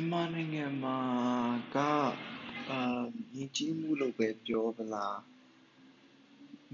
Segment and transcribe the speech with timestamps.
[0.00, 0.98] မြန်မာနိုင်ငံမှာ
[1.76, 1.78] က
[2.70, 2.82] အာ
[3.34, 5.18] ယဉ်ကျေးမှုလို့ပဲပြောမလား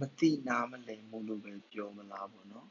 [0.01, 2.69] မသိနားမလည်မှုလို့ပဲပြောမလားပေါ့နော်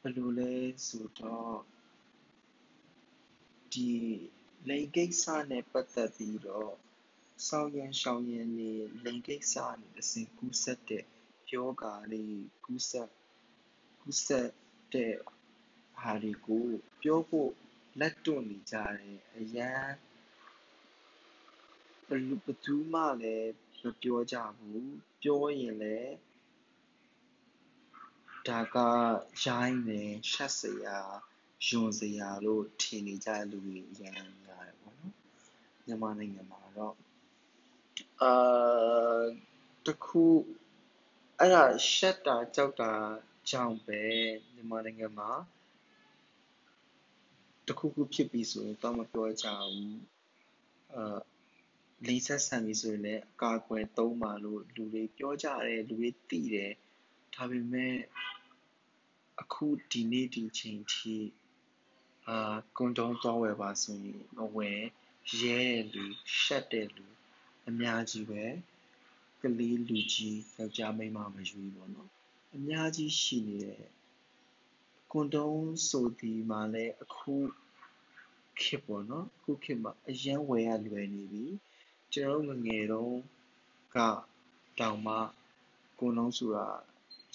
[0.00, 0.52] ဘယ်လိုလဲ
[0.86, 1.56] ဆိုတော့
[3.72, 3.90] ဒီ
[4.68, 6.72] လိင်ကိစ္စနဲ့ပတ်သက်ပြီးတော့
[7.48, 8.72] ဆောင်းရန်ရှောင်းရန်နေ
[9.04, 11.04] လိင်ကိစ္စနဲ့အစဉ်ကူးဆက်တဲ့
[11.52, 12.24] ယောဂါတွေ
[12.64, 13.10] ကူးဆက်
[14.00, 14.48] ကူးဆက်
[14.92, 15.14] တဲ့
[16.00, 16.64] ဟာတွေကို
[17.02, 17.52] ပြောဖို့
[18.00, 19.88] လက်တွန့်နေကြတယ်အရန်
[22.08, 23.52] ဘယ်ဘသူမှလည်း
[23.82, 26.14] မပြောကြဘူးပြောရင်လည်း
[28.46, 28.76] ဒါက
[29.44, 30.98] ရိုင်းတယ်ရှက်စရာ
[31.66, 34.14] ယွန်စရာလို့ထင်နေကြတဲ့လူတွေအရန်
[34.44, 35.14] များတယ်ပေါ့နော်
[35.86, 36.96] မြန်မာနိုင်ငံမှာတော့
[38.22, 39.22] အာ
[39.86, 40.24] တခု
[41.38, 42.92] အဲ့ဒါရှက်တာကြောက်တာ
[43.50, 44.00] ကြောင့်ပဲ
[44.54, 45.30] မြန်မာနိုင်ငံမှာ
[47.68, 50.00] တခုခုဖြစ်ပြီဆိုရင်တော့မပြောကြဘူး
[50.94, 51.18] အာ
[52.06, 56.72] လိန်ဆက်ဆံပြီဆိုရင်လည်းအကာအကွယ်သုံးပါလို့လူတွေပြောကြတယ်လူတွေသိတယ်
[57.34, 57.94] ဒါပေမဲ့
[59.40, 61.16] အခုဒီနေ့ဒီချိန်ထိ
[62.28, 64.82] အာကွန်ဒုံးသွားဝယ်ပါဆိုရင်မဝယ်
[65.40, 66.04] ရဲတဲ့လူ
[66.40, 67.06] ရှက်တဲ့လူ
[67.68, 68.44] အများကြီးပဲ
[69.42, 72.10] ကလေးလူကြီးယောက်ျားမိန်းမမရွေးပေါ့နော်
[72.54, 73.82] အများကြီးရှိနေတယ်
[75.12, 77.34] ကွန်ဒုံးဆိုဒီမှာလည်းအခု
[78.60, 81.44] ခေတ်ပေါ့နော်အခုခေတ်မှာအရန်ဝယ်ရလွယ်နေပြီ
[82.12, 83.18] ကျွန်တော်တို့ငငယ်တုန်း
[83.94, 83.96] က
[84.80, 85.16] တောင်မှ
[85.98, 86.66] ကွန်ဒုံးဆိုတာ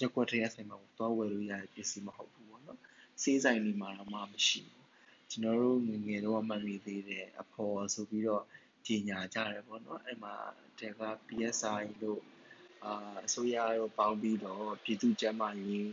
[0.00, 2.80] ရက်ွက်ထဲရဆိုင်မှာသွားဝယ်လို့ရတဲ့ပစ္စည်းမဟုတ်ဘူးပေါ့နော်
[3.22, 4.86] စေးဆိုင်တွေမှာတော့မှမရှိဘူး
[5.30, 8.44] ကျွန်တော်တို့ငငယ်တော့မှမိသေးတယ်အဖော်ဆိုပြီးတော့
[8.86, 10.34] ကြီးညာကြတယ်ပေါ့နော်အဲ့မှာ
[10.78, 12.22] တက PSI လို့
[12.84, 15.88] အာအစိုးရရောပေါင်းပြီးတော့ပြည်သူ့ကျန်းမာရေး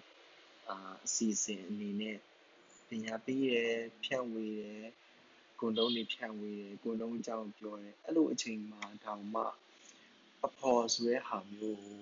[0.72, 2.17] အာအစီအစဉ်အနေနဲ့
[2.89, 4.88] ပညာပေးတယ်ဖြန့်ဝေတယ်
[5.59, 9.44] ကွန်ဒုံးတွေဖြန့်ဝေတယ်ကွန်ဒုံးအကြောင်းပြောတယ်အဲ့လိုအချိန်မှာတောင်မှ
[10.46, 12.00] အဖော်ဆိုတဲ့ဟာမျိုးကို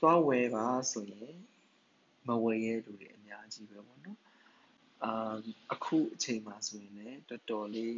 [0.00, 1.36] သွားဝယ်ပါဆိုရင်
[2.26, 4.18] မဝယ်ရဲလူတွေအများကြီးပဲပေါ့နော်
[5.04, 5.34] အာ
[5.72, 7.94] အခုအချိန်မှာဆိုရင်လည်းတော်တော်လေး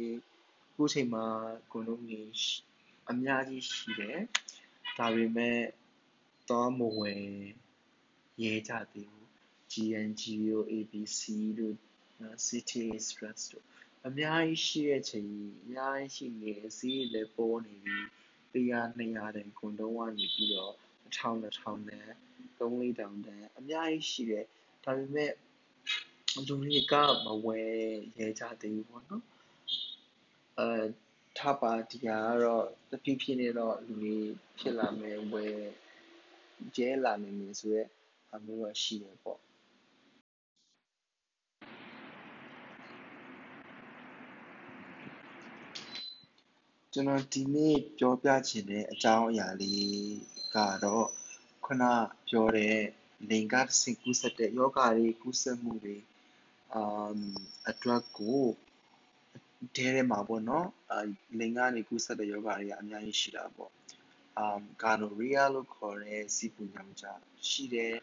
[0.69, 1.25] အခုအချိန်မှာ
[1.71, 2.21] ကွန်ဒုံးတွေ
[3.09, 4.19] အများကြီးရှိတယ်
[4.97, 5.59] ဒါပေမဲ့
[6.49, 7.25] သွားမဝယ်
[8.43, 9.16] ရဲကြသေးဘူး
[9.71, 11.21] GNG တို့ ABC
[11.59, 11.75] တို့
[12.47, 13.65] City Express တို့
[14.07, 15.27] အများကြီးရှိတဲ့ချိန်
[15.63, 17.97] အများကြီးရှိနေဈေးလည်းပေါ်နေပြီ
[18.53, 20.73] 100 200တန်ကွန်ဒုံးကနေပြီးတော့
[21.15, 22.09] 1000 2000တန်
[22.59, 24.45] 3000တန်အများကြီးရှိတယ်
[24.83, 25.31] ဒါပေမဲ့
[26.35, 26.93] လူတွေက
[27.25, 27.77] မဝယ်
[28.19, 29.23] ရဲကြသေးဘူးပေါ့နော်
[30.59, 30.69] အဲ
[31.37, 34.17] ထားပါဒီဟာကတော့တဖြည်းဖြည်းနဲ့တော့လူတွေ
[34.59, 35.59] ဖြစ်လာမယ်ဝယ်
[36.75, 37.89] ကျဲလာနိုင်မယ်ဆိုတော့
[38.35, 39.39] အမျိုးတော့ရှိတယ်ပေါ့
[46.93, 50.17] ကျွန်တော်ဒီနေ့ပြောပြချင်တဲ့အကြောင်းအရာလေး
[50.55, 51.07] ကတော့
[51.65, 51.83] ခုန
[52.29, 52.77] ပြောတဲ့
[53.29, 55.97] လိင်ကဆင်ကူးဆက်တဲ့ယောဂတွေကူးဆက်မှုတွေ
[56.73, 57.19] အမ်
[57.69, 58.41] အတွက်ကို
[59.75, 60.95] ဒဲထဲမှာပေါ့နော်အ
[61.39, 63.71] လင်ကနေကူးဆက်တဲ့ယောဂတွေကအများကြီးရှိတာပေါ့
[64.37, 67.05] အမ်ဂါနိုရီယာလို့ခေါ်တဲ့စီပူညောင်ကြ
[67.49, 67.93] ရှိတယ်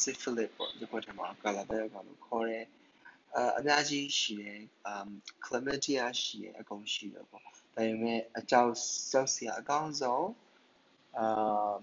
[0.00, 2.66] စစ်ဖလစ်ပေါ့ဒီဘက်ထဲမှာကာလာဘဲကလို့ခေါ်တယ်
[3.34, 5.08] အအများကြီးရှိတယ်အမ်
[5.44, 8.72] ကလမတီယာရှိတယ်အကုန်ရှိတယ်ပေါ့ ဒါပေမဲ့အကြောက်
[9.10, 10.28] စောက်စရာအကောင်းဆုံး
[11.18, 11.78] အမ်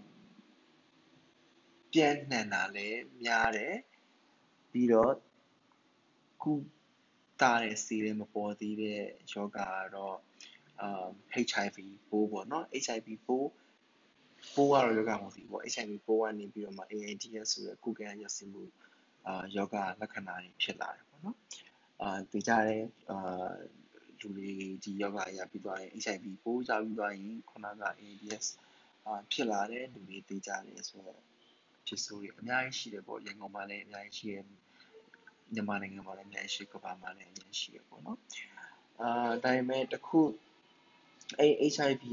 [1.94, 3.76] ပြန့်နှံ့တာလည်းများတယ်
[4.72, 5.14] ပြီးတော့
[6.44, 6.54] ကု
[7.42, 9.02] တာတဲ့ဆေးလည်းမပေါ်သေးတဲ့
[9.32, 9.60] ယောဂက
[9.96, 10.18] တော့
[10.82, 11.08] အာ
[11.48, 11.78] HIV
[12.10, 13.50] ပိုးပေါ့နော် HIV ပိုး
[14.56, 18.64] ပိုးကတော့ယောဂမဟုတ်ဘူးပေါ့ HIV ပိုးကနေပြီးတော့မှ AIDS ဆိုတဲ့ကုကဲရစီမှု
[19.28, 21.38] အာယောဂလက္ခဏာတွေဖြစ်လာတယ်ပေါ့နော်
[22.02, 23.52] အာဒီကြတဲ့အာ
[24.22, 24.52] လူတွေ
[24.84, 28.48] ဒီယောဂအရာပြီးသွားရင် HIV ပိုးရောက်ပြီးသွားရင်ခုနက AIDS
[29.06, 31.22] အာဖြစ်လာတဲ့လူတွေသိကြတယ်ဆိုတော့
[31.88, 34.46] ဖြစ်ဆိုးတွေအများကြီးရှိတယ်ပေါ့ရန်ကုန်မှာလည်းအများကြီးရှိတယ်
[35.54, 38.20] မြန်မာနိုင်ငံမှာလည်းအများကြီးရှိကမ္ဘာမှာလည်းအများကြီးရှိတယ်ပေါ့နော်
[39.02, 40.20] အာဒါပေမဲ့တခု
[41.40, 42.04] အဲ HIV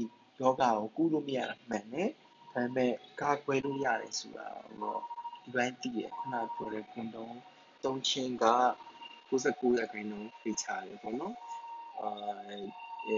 [0.41, 2.09] ယောဂါကိုကုလို့မရတာမှန်တယ်
[2.53, 4.47] ဒါပေမဲ့ကာကွယ်လို့ရတယ်ဆိုတာ
[4.81, 5.01] တော့
[5.43, 7.27] ဒီပိုင်းသိရခုနပြောတဲ့ကွန်ဒုံ
[7.83, 8.45] သုံးချင်းက
[9.29, 11.35] 69ရာခိုင်နှုန်းဖိချတယ်ပေါ့နော်
[12.01, 12.11] အာ
[13.07, 13.17] အဲ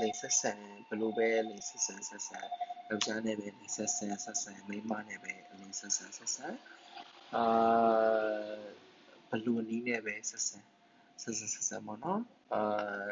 [0.00, 2.46] လိန်ဆက်ဆန်ဘယ်လိုပဲလိန်ဆက်ဆန်ဆက်ဆန်
[2.88, 6.54] ယောက်ျားနဲ့ပဲလိန်ဆက်ဆန်ဆက်ဆန်မိန်းမနဲ့ပဲလိန်ဆက်ဆန်ဆက်ဆန်
[7.34, 7.44] အာ
[9.30, 10.64] ဘလူနီးနဲ့ပဲဆက်ဆန်
[11.22, 12.22] ဆက်ဆန်ဆက်ဆန်ပေါ့နော်
[12.54, 13.08] အာ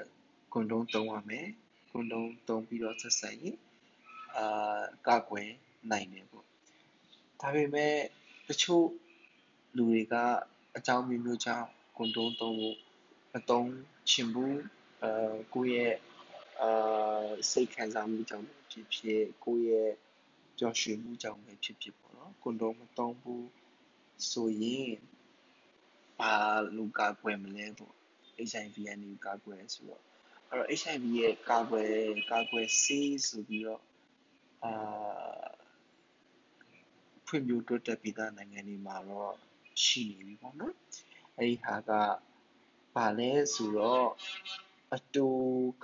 [0.53, 1.49] ကွန်ဒုံသုံးရမယ်
[1.91, 3.56] ကွန်ဒုံသုံးပြီးတော့ဆက်ဆန်ရင်
[4.37, 5.50] အာကာကွယ်
[5.91, 6.47] နိုင်တယ်ပေါ့
[7.41, 7.94] ဒါပေမဲ့
[8.49, 8.87] တချို့
[9.76, 10.15] လူတွေက
[10.76, 12.76] အကြောင်းမျိုးမျိုးကြောင့်ကွန်ဒုံသုံးဖို့
[13.32, 13.70] မသုံး
[14.11, 14.59] ချင်ဘူး
[15.02, 15.94] အာကိုယ့်ရဲ့
[16.60, 19.92] အာစိတ်ခံစားမှုကြောင့်ဖြစ်ဖြစ်ကိုယ့်ရဲ့
[20.58, 23.48] ပျော်ရွှင်မှုကြောင့်ပဲဖြစ်ဖြစ်ပေါ့နော်ကွန်ဒုံမသုံးဘူး
[24.30, 24.94] ဆိုရင်
[26.18, 26.34] ဘာ
[26.76, 27.94] လို့ကာကွယ်မလဲပေါ့
[28.50, 30.02] HIV ကနေကာကွယ်ဆိုတော့
[30.50, 31.90] အဲ့တော့ HIV ရဲ့ကာကွယ်
[32.32, 33.82] ကာကွယ်ဆေးဆိုပြီးတော့
[34.64, 34.72] အာ
[37.26, 39.32] ဖွံ့ဖြိုးတိုးတက်ပြီးသားနိုင်ငံတွေမှာတော့
[39.84, 40.74] ရှိနေပြီပေါ့နော်
[41.36, 41.90] အဲ့ဒီဟာက
[42.94, 44.08] ဘာလဲဆိုတော့
[44.96, 45.26] အတူ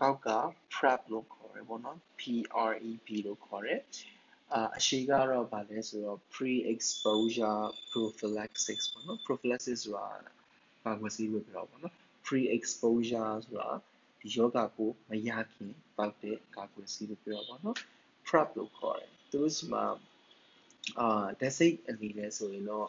[0.01, 0.29] ကောက်က
[0.75, 3.81] PrEP လို့ခေါ်တယ်ပေါ့နော် PREP လို့ခေါ်တယ်
[4.53, 10.09] အာအရှိကတော့ဗာလဲဆိုတော့ pre exposure prophylaxis ပေါ့နော် prophylaxis ဆိုတာ
[10.85, 11.95] ကာကွယ်ဆေးလို့ပြောတာပေါ့နော်
[12.27, 13.71] pre exposure ဆိုတာ
[14.21, 17.77] ဒီယောဂကိုမရခင်ပောက်တဲ့ကာကွယ်ဆေးလို့ပြောတာပေါ့နော်
[18.27, 19.85] prep လို့ခေါ်တယ်သူတို့စီမှာ
[21.01, 22.87] အာဓာတ်စိတ်အနေနဲ့ဆိုရင်တော့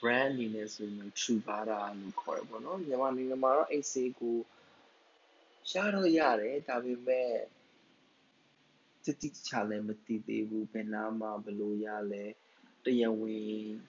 [0.00, 4.36] brand အနေနဲ့ဆိုရင် True Bada လို့ခေါ်တယ်ပေါ့နော်မြန်မာနိုင်ငံမှာတော့အိတ်ဆေးကို
[5.70, 7.30] ရှားတော့ရတယ်ဒါပေမဲ့
[9.04, 12.24] တိတိကျကျလည်းမသိသေးဘူးဘယ်နာမှာဘယ်လိုရလဲ
[12.84, 13.42] တရားဝင်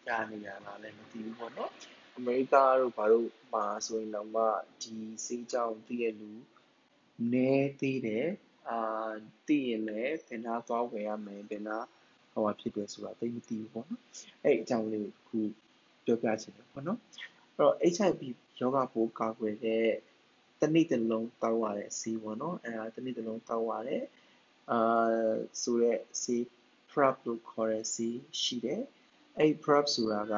[0.08, 1.72] ရနေရလားလည်းမသိဘူးပေါ့နော်
[2.18, 4.44] အမေရိကတို့ဘာလို့မှာဆိုရင်တော့မှ
[4.82, 4.96] ဒီ
[5.26, 6.32] စိတ်ကြောင့်သိရလူ
[7.32, 8.28] နည်းသေးတယ်
[8.70, 9.12] အာ
[9.48, 11.78] သိရင်လည်းဘယ်နာသွားဝယ်ရမယ်ဘယ်နာ
[12.34, 14.02] ဟိုဖြစ်တယ်ဆိုတာသိမသိဘူးပေါ့နော်
[14.44, 15.40] အဲ့အကြောင်းလေးကိုခု
[16.06, 17.00] ပြောပြချင်တယ်ပေါ့နော်
[17.56, 18.22] အဲ့တော့ HIV
[18.60, 19.86] ယောဂပိုးကာကွယ်တဲ့
[20.62, 24.04] တနေ့တစ်လုံးတောက်ရတဲ့စီးပေါ့နော်အဲ့ဒါတနေ့တစ်လုံးတောက်ရတဲ့
[24.72, 26.36] အာဆိုတဲ့စီ
[26.92, 28.08] PrEP လို့ခေါ်တဲ့စီ
[28.42, 28.82] ရှိတယ်
[29.38, 30.36] အဲ့ PrEP ဆိုတာက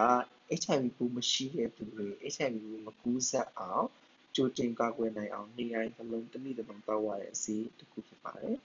[0.61, 3.85] HIV ပိုးမရှိတဲ့သူတွေ HIV ပိုးမကူးစက်အောင်
[4.35, 8.57] ကြိုတင်ကာကွယ်နိုင်အောင်နေရာတစ်လုံးတစ်နေ့တစ်လုံးတောက်ရတဲ့စီတစ်ခုဖြစ်ပါတယ်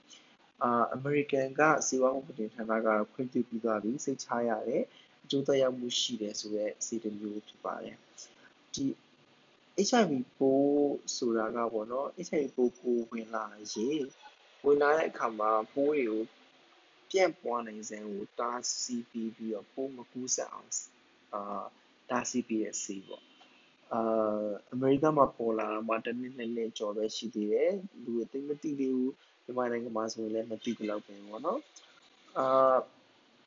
[0.63, 4.83] အာအမေရိကန်ကစီဝါမှုပတင်ဌာနကခွင့်ပြုပြီးသွားပြီစိတ်ချရတဲ့
[5.23, 7.97] အကျိုးသက်ရောက်မှုရှိတယ်ဆိုတဲ့စီတစ်မျိုးဖြစ်ပါတယ်
[8.73, 8.85] ဒီ
[9.87, 13.43] HIV ပိုးဆိုတာကပေါ့နော် HIV ပိုးကိုဝင်လာ
[13.73, 14.05] ရင်
[14.65, 16.21] ဝင်လာတဲ့အခါမှာပိုးတွေကို
[17.11, 20.71] ပြန့်ပွားနိုင်စံကိုတားဆီးပြီးပြီးတော့ပိုးမကူးစက်အောင်
[21.33, 21.63] အာ
[22.09, 23.23] တားဆီးပြီးတဲ့ဆေးပေါ့
[23.93, 24.01] အာ
[24.73, 27.71] အမေရိကမှာပေါ်လာမှာတနည်းနည်းနဲ့ကြော်ပဲရှိသေးတယ်
[28.03, 29.13] လူတွေသိမသိသေးဘူး
[29.43, 31.59] မြန်မာနိုင်ငံမှာဆိုရင်လည်းမသိဘူးလောက်ပဲပေါ့နော်
[32.37, 32.77] အာ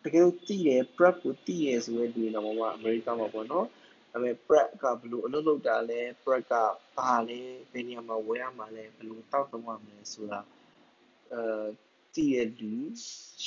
[0.04, 3.77] တကယ်လို့သိတယ် prep ကိုသိရဆိုတဲ့လူတွေတော့မှအမေရိကမှာပေါ့နော်ဒါ
[4.22, 6.54] ပေမဲ့ prep ကဘယ်လိုအလုပ်လုပ်တာလဲ prep က
[6.96, 7.40] ဘာလဲ
[7.72, 10.40] ဘယ်နေရာမှာဝယ်ရမှာလဲဘယ်လိုတောက်သုံးရမလဲဆိုတာ
[11.32, 11.42] အဲ
[12.14, 12.74] တည်ရလူ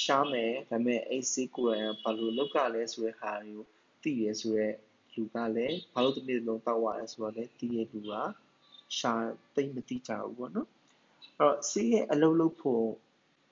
[0.02, 3.66] ရှားမယ်ဒါပေမဲ့အဲ့စိကိုယ်ကဘာလို့လောက်ကလဲဆိုတဲ့ဟာတွေကို
[4.04, 4.74] တည်ရဆိုတဲ့
[5.14, 8.14] လူကလည်းဘာလို့ဒီနေ့လုံးတောက်ရတယ်ဆိုတော့လေတည်ရလူက
[8.98, 9.26] ရှား
[9.56, 10.70] သိမသိကြဘူးပေါ့နော်
[11.40, 12.86] အဲ့တော့စီးရဲ့အလုပ်လုပ်ဖို့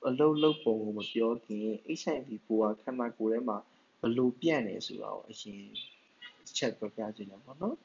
[0.07, 1.65] အလုပ်လုပ်ပုံကိုမပြောခင်
[1.99, 3.57] HIV ပိုးကခန္ဓာကိုယ်ထဲမှာ
[4.01, 5.63] ဘလို့ပြန့်နေဆိုတာကိုအရင်
[6.57, 7.75] ချက်ပြောပြချင်တယ်ပေါ့နော်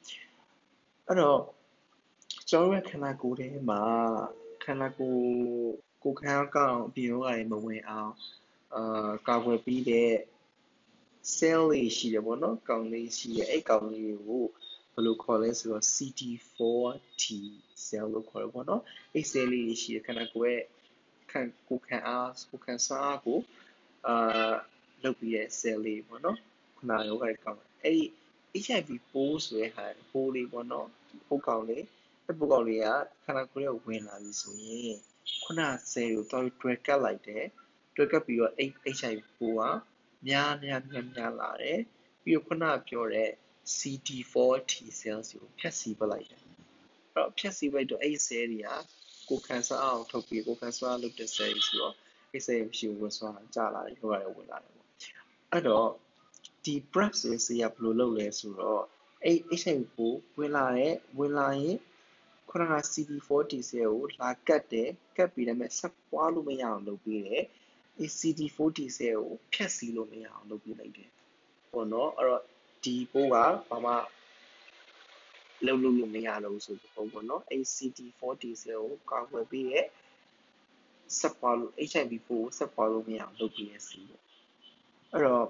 [1.07, 1.41] အဲ့တော့
[2.51, 3.81] ကျွန်တော်ရဲ့ခန္ဓာကိုယ်ထဲမှာ
[4.65, 5.25] ခန္ဓာကိုယ်
[6.05, 8.13] ကိုခံအားကောင်းအပြင်ရောဂါတွေမဝင်အောင်
[8.75, 10.13] အာကာကွယ်ပြီးတဲ့
[11.37, 14.45] cell လေးရှိတယ်ပေါ့နော်ကောင်လေးရှိတယ်အဲ့ကောင်လေးကို
[14.93, 17.25] ဘယ်လိုခေါ်လဲဆိုတော့ CD4T
[17.87, 18.83] cell လို့ခေါ်တယ်ပေါ့နော်
[19.13, 20.65] အဲ့ cell လေးရှိတယ်ခန္ဓာကိုယ်ရဲ့
[21.31, 23.39] ခံကိုခံအားကိုခံစားကို
[24.07, 24.53] အာ
[25.05, 26.39] လုပ်ပြီးတဲ့ cell လေးပေါ့နော်
[26.79, 28.05] ခဏရောဂါတွေကောင်းတယ်အဲ့ဒီ
[28.65, 30.89] HIV ပိုးဆိုတဲ့ဟာပိုးလေးပေါ့နော်
[31.29, 31.85] ပိုးကောင်လေး
[32.27, 32.87] အဲ့ပိုးကောင်လေးက
[33.25, 34.95] ခန္ဓာကိုယ်ရဲ့ဝင်လာပြီဆိုရင်
[35.45, 35.61] ခုန
[35.93, 37.45] cell ကိုတော့တွဲကပ်လိုက်တယ်
[37.97, 38.53] တွဲကပ်ပြီးတော့
[38.97, 39.63] HIV ပိုးက
[40.29, 41.81] များများများများလာတယ်
[42.23, 43.31] ပြီးတော့ခုနပြောတဲ့
[43.77, 44.35] CD4
[44.71, 46.57] T cells ကိုဖျက်ဆီးပလိုက်တယ်အဲ့
[47.15, 48.69] တော့ဖျက်ဆီးပလိုက်တော့အဲ့ဒီ cell တွေက
[49.29, 51.95] ကိုခံစားအောင်ထုတ်ပြီးကိုခံစားလုပ်တဲ့ cell ဆိုတော့
[52.33, 54.89] အဲ့ cell မရှိဘူးဆိုတော့ကြာလာတယ်ယောဂတွေဝင်လာတယ်ပေါ့
[55.53, 55.89] အဲ့တော့
[56.65, 58.83] ဒီ PrEP ဆိုတဲ့ဆေးကဘယ်လိုလုပ်လဲဆိုတော့
[59.25, 61.79] အဲ့ HIV ကိုဝင်လာတဲ့ဝင်လာရင်
[62.51, 67.43] ခုနက CD4 T cell ကိုလာကတ်တယ်ကတ်ပြီးတော့ဆက်ပွားလို့မရအောင်လုပ်ပြီးတယ်
[68.19, 71.11] CD40 cell ကိုဖျက်ဆီးလို့မရအောင်လုပ်ပြလိုက်တယ်
[71.73, 72.43] ပေါ့နော်အဲ့တော့
[72.85, 73.93] ဒီပိုးကဘာမှ
[75.67, 79.87] လုံးလုံးလို့မရတော့ဘူးဆိုပုံပေါ့နော်အဲ့ CD40 cell ကိုကာကွယ်ပြီးရဲ့
[81.19, 84.23] ဆက်ပွားလို့ HIV ပိုးဆက်ပွားလို့မရအောင်လုပ်ပြရစီပေါ့
[85.13, 85.49] အဲ့တော့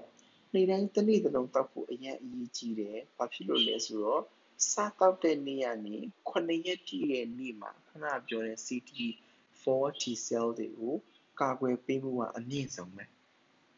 [0.54, 4.23] နေ့တိုင်းတစ်နေ့တစ်လုံးတောက်ဖို့အရင်အရေးကြီးတယ်ဘာဖြစ်လို့လဲဆိုတော့
[4.70, 5.96] စားတောက်တဲ့နေ့ကနေ
[6.30, 9.64] 9ရက်ပြည့်တဲ့နေ့မှာခဏပြောတဲ့ CD4
[10.00, 10.94] T cell တွေကို
[11.40, 13.04] ကာကွယ်ပေးမှုကအမြင့်ဆုံးပဲ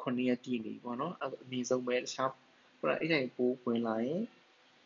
[0.02, 2.30] 9ရက်ပြည့်နေပေါ့နော်အဲ့အမြင့်ဆုံးပဲတခြား
[2.78, 4.23] ဟိုအဲ့တိုင်းပိုးဝင်လာရင်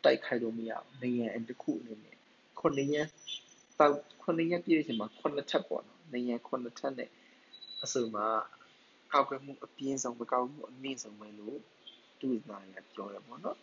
[0.03, 2.17] တိုက်ခိုက်လို့မရဘူးနေရန်တစ်ခုအနေနဲ့
[2.59, 3.07] 9ရက်
[3.79, 7.09] တောက်9ရက်ပြည့်တဲ့အချိန်မှာ9ထပ်ပေါ့နော်နေရန်9ထပ်နဲ့
[7.83, 8.27] အစုံမှာ
[9.13, 11.57] ကောက်ွယ်မှုအပြင်းဆုံးပဲကောက်မှုအမြင့်ဆုံးပဲလို့
[12.21, 13.57] သူ့သားရပြောရပေါ့နော်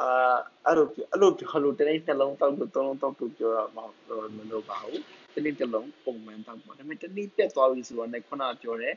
[0.00, 0.36] အာ
[0.66, 5.02] အဲ့လိုအဲ့လိုဟလိုတနေ့နှလုံးတောက်လို့သုံးလုံးတောက်လို့ပြောတာမဟုတ်မလို့ပါဘူး
[5.34, 8.94] တနေ့တစ်လုံးပုံမှန်တောက်ပါဒါပေမဲ့တနေ့ပြတ်သွားပြီဆိုတော့လည်းခုနပြောတဲ့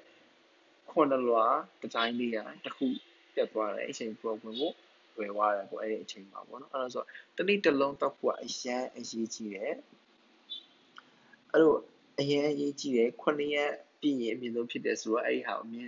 [0.91, 1.45] ခွန်လွာ
[1.81, 2.85] ဒီဇိုင်းလေးကတခု
[3.33, 4.71] ပြတ်သွားတယ်အချိန် program ကို
[5.17, 7.03] ဝယ်သွားတယ်ပေါ့အဲ့ဒီအချိန်မှာပေါ့နော်အဲ့ဒါဆို
[7.37, 9.73] တနေ့တစ်လုံးတောက်ဖို့အရန်အရေးကြီးတယ်
[11.51, 11.73] အဲ့လို
[12.19, 15.87] အရန်အရေးကြီးတယ်ခုနှစ်ရက်ပြည့်ရင်အမြင့်ဆုံးဖြစ်တယ်ဆိုတော့အဲ့ဒီဟာအမြဲ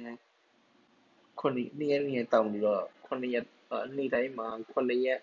[1.39, 3.45] ခုနှစ်နှစ်ရက်နှစ်ရက်တောက်နေတော့ခုနှစ်ရက်
[3.95, 5.19] နေ့တိုင်းမှာ9ရက်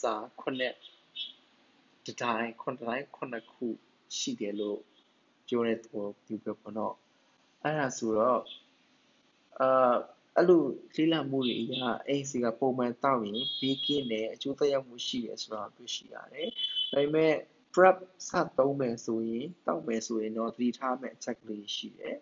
[0.00, 3.66] စာ9တတိုင်း9တိုင်း9ခု
[4.18, 4.80] ရှိတယ်လို့
[5.46, 6.94] ပြောတဲ့သဘောပြုပဲပေါ့နော်
[7.62, 8.40] အဲ့ဒါဆိုတော့
[9.60, 9.94] အာ
[10.36, 10.62] အဲ့လို
[10.94, 16.48] လေးလာမှုတွေအရအိမ်စီကပုံမှန်တောက်ရင်ဘေးကင်းတယ်အကျိုးသက်ရောက်မှုရှိတယ်ဆိုတာတွေ့ရှိရတယ်
[16.92, 17.34] ဒါပေမဲ့
[17.74, 17.96] prep
[18.28, 22.16] စသုံးမယ်ဆိုရင်တောက်မယ်ဆိုရင်တော့သတိထားမယ့်အချက်ကလေးရှိတယ်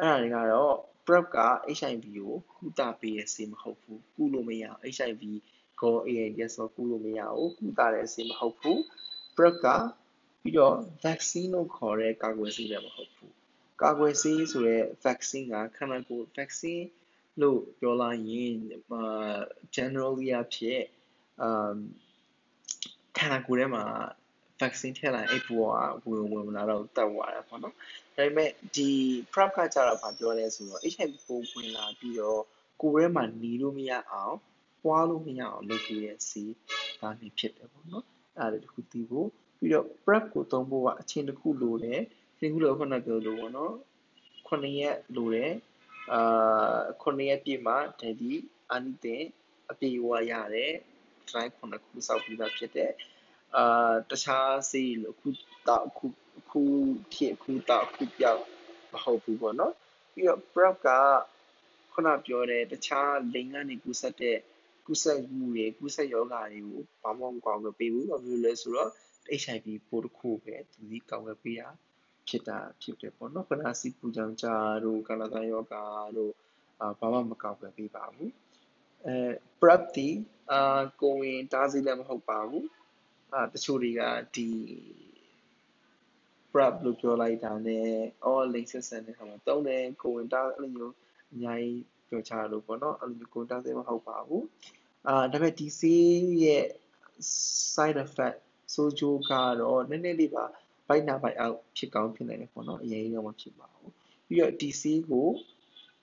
[0.00, 1.38] အဲ့ဒါတွေကတော့ PrEP က
[1.78, 5.22] HIV ကိုကုသပေးတဲ့ဆေးမဟုတ်ဘူးကုလို့မရအောင် HIV
[5.80, 8.78] ကို AIDS ဆိုကုလို့မရဘူးကုသတဲ့ဆေးမဟုတ်ဘူး
[9.36, 9.66] PrEP က
[10.42, 13.32] ပြီးတော့ vaccine လို့ခေါ်တဲ့ကာကွယ်ဆေးလည်းမဟုတ်ဘူး
[13.82, 16.84] ကာကွယ်ဆေးဆိုတဲ့ vaccine ကခန္ဓာကိုယ် vaccine
[17.40, 18.54] လို့ပြောလိုက်ရင်
[19.76, 20.80] generally အဖြစ်
[21.46, 21.76] um
[23.16, 23.84] ခန္ဓာကိုယ်ထဲမှာ
[24.60, 27.74] vaccine ထည့်လိုက်အဲ့ပေါ်ကဝင်ဝင်မလာတော့တက်သွားတယ်ပေါ့နော်
[28.16, 28.90] ဒါပေမဲ့ဒီ
[29.32, 32.42] prep ကကြတော့ဗာပြောလဲဆိုတော့ HIV ပိုးဝင်လာပြီးတော့
[32.80, 34.36] ကိုယ်ထဲမှာหนีလို့မရအောင်
[34.84, 36.44] ပွားလို့မရအောင်လုပ်ပေးတဲ့စီ
[37.00, 38.04] ဒါနေဖြစ်တယ်ပေါ့နော်
[38.38, 39.28] အဲ့ဒါတခုသိဖို့
[39.58, 42.00] ပြီးတော့ prep ကိုသုံးဖို့ကအချိန်တစ်ခုလိုတယ်
[42.34, 43.74] အချိန်တစ်ခုလိုခုနပြောလို့ပေါ့နော်
[44.48, 45.52] 9ရက်လိုတယ်
[46.12, 48.32] အာ9ရက်ပြည့်မှတတိ
[48.72, 49.22] အနိတင်
[49.70, 50.72] အပြေဝရတယ်
[51.28, 52.92] try 9ခုစောက်ပြီးသားဖြစ်တယ်
[53.56, 55.28] အာတခြားစီလို့ခု
[55.68, 55.88] တောက်
[56.32, 56.62] ခုခု
[57.14, 58.42] ဖြစ်ခုတောက်ခုပြောက်
[58.92, 59.74] မဟုတ်ဘူးပေါ့နော်
[60.12, 60.88] ပြီးတော့ prep က
[61.92, 64.38] ခုနပြောတဲ့တခြားလိင်ကနေကူးဆက်တဲ့
[64.86, 68.90] ကူးဆက်မှုတွေကူးဆက်ယောဂါတွေကိုဘာမှမကောင်းဘူးပေးဘူးဘာလို့လဲဆိုတော့
[69.42, 71.62] HIV ပိုးတစ်ခုပဲသူဒီကောင်းပဲပေးရ
[72.28, 74.46] ဖြစ်တာဖြစ်တယ်ပေါ့နော်ခဏစီပူကြောင်ကြ
[74.84, 75.84] တို့ကာလသားယောဂါ
[76.16, 76.32] တို့
[76.80, 78.30] အာဘာမှမကောင်းပဲပေးပါဘူး
[79.06, 79.16] အဲ
[79.60, 80.08] prep ဒီ
[80.50, 82.66] အာကိုဝင်တားစီလည်းမဟုတ်ပါဘူး
[83.32, 84.02] အာတချို့တွေက
[84.34, 84.48] ဒီ
[86.52, 87.86] prep လို့ပြောလိုက်တာနဲ့
[88.30, 90.94] all link ဆက်ဆံတဲ့ခါမှာတုံးတယ်ကိုဝင်တာအဲ့လိုမျိုး
[91.32, 94.44] အများကြီးပြောချလို့ပေါ့နော်အဲ့လိုမျိုးကိုတားစေမဟုတ်ပါဘူး
[95.08, 96.04] အာဒါပေမဲ့ဒီဆေး
[96.44, 96.66] ရဲ့
[97.74, 98.38] side effect
[98.74, 100.44] ဆိုးကျိုးကတော့နည်းနည်းလေးပါ
[100.88, 103.92] ဘိုက်နာဘိုက်အောက်ဖြစ်ကောင်းဖြစ်နိုင်တယ်ပေါ့နော်အရင်တော့မဖြစ်ပါဘူး
[104.26, 105.28] ပြီးတော့ဒီဆေးကို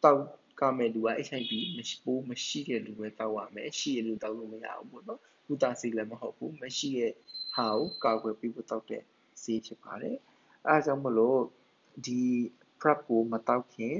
[0.04, 0.22] တောက်
[0.60, 7.14] ကမဲ့လူက HIV မရှိပိုးမရှိတဲ့လူပဲတောက်ရမယ်ရှိရလူတောက်လို့မရဘူးပေါ့နော်ကုသဆေးလည်းမဟုတ်ဘူးမရှိရဲ့
[7.56, 9.04] ဟာကိုကာကွယ်ပြီးဖို့တောက်တဲ့
[9.44, 10.18] ဆေးဖြစ်ပါတယ်
[10.68, 11.42] အဲဒါကြောင့်မလို့
[12.06, 12.24] ဒီ
[12.80, 13.96] prep ကိုမတောက်ခင်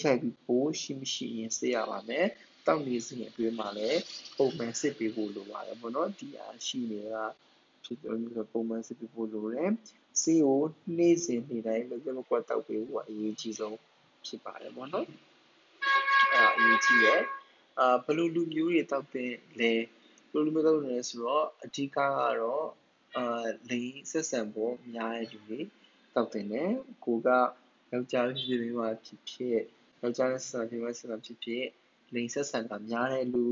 [0.00, 2.26] HIV ပိုးရှိမရှိရင်စစ်ရပါမယ်
[2.66, 4.00] တောက်နေစဉ်အတွင်းမှာလည်း
[4.36, 7.24] ပုံမှန်စစ်ပေးဖို့လိုပါတယ်ပေါ့နော်ဒီအားရှိနေတာ
[7.84, 9.72] ဖြစ်တော့ပုံမှန်စစ်ပေးဖို့လိုတယ်
[10.20, 10.62] ဆေးကို
[10.98, 13.76] နေ့စဉ်နေ့တိုင်းမပြတ်မကွက်တောက်ပေးဖို့အရေးကြီးဆုံး
[14.26, 15.06] ဖြစ်ပါတယ်ပေါ့နော်
[16.34, 17.22] အဲအရေးကြီးတယ်
[17.80, 19.72] အာဘယ်လိုလူမျိုးတွေတောက်တဲ့လဲ
[20.30, 21.98] ဘယ်လိုလူမျိုးတောက်လဲဆိုတော့အဓိကက
[22.40, 22.66] တော့
[23.16, 25.60] အာလိန်ဆက်ဆံဖို့များတဲ့လူတွေ
[26.16, 26.70] တောက်တင်တယ်
[27.04, 27.28] ကိုက
[27.92, 29.58] ယောက်ျားဖြစ်ဖြစ်မှာဖြစ်ဖြစ်
[30.02, 31.64] ယောက်ျားနဲ့ဆက်ဆံဖြစ်မှာဆက်ဆံဖြစ်ဖြစ်
[32.14, 33.46] လိန်ဆက်ဆံတာများတဲ့လူ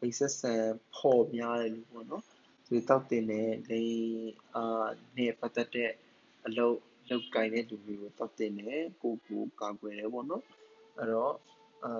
[0.00, 0.52] လိန်ဆက်ဆံ
[0.96, 2.22] ဖို့များတဲ့လူပေါ့နော်
[2.66, 3.94] ဒီတောက်တင်တဲ့လိန်
[4.54, 4.86] အာ
[5.16, 5.90] နဲ့ပတ်သက်တဲ့
[6.46, 6.76] အလုပ်
[7.10, 10.44] လုပ်ကိုင်တဲ့လူတွေကိုတောက်တင်တယ်ကိုကိုကာကွယ်တယ်ပေါ့နော်
[10.98, 11.34] အဲ့တော့
[11.84, 11.92] အာ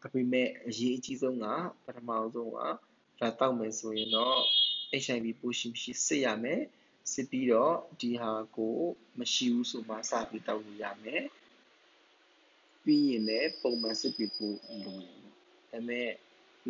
[0.00, 1.46] ဒါပေမဲ့အရေးအကြီးဆုံးက
[1.84, 2.58] ပထမဆုံးက
[3.20, 4.38] ဒါတောက်မယ်ဆိုရင်တော့
[5.02, 6.60] HIV ပိုးရှိမရှိစစ်ရမယ်
[7.12, 8.76] စစ်ပြီးတော့ဒီဟာကို
[9.18, 11.22] မရှိဘူးဆိုမှစပြီးတောက်လို့ရမယ်
[12.84, 14.94] ပြီးရင်လည်းပုံမှန်စစ်ပြီးဖို့လိုတယ်ဒါ
[15.70, 16.10] ပေမဲ့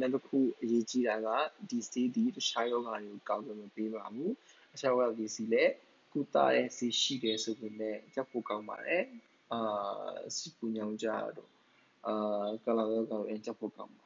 [0.00, 1.28] နောက်တစ်ခုအရေးကြီးတာက
[1.70, 4.32] ဒီစီးဒီတခြားယောဂါတွေကိုကောက်လို့မပေးပါဘူး
[4.72, 5.72] တခြားယောဂါဒီစီလည်း
[6.12, 9.02] ကုသတဲ့စီရှိတယ်ဆိုပေမဲ့ကြောက်ဖို့ကောင်းပါတယ်
[9.52, 9.60] အာ
[10.36, 11.50] စီပူညောင်ကြတော့
[12.06, 14.05] အာကလာတော့ကောင်းရင်ကြောက်ဖို့ကောင်းပါ